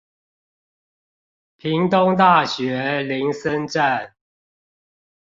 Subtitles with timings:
[1.59, 4.15] 屏東大學林森站